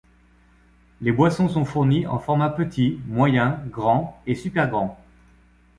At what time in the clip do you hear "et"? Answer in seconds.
4.25-4.33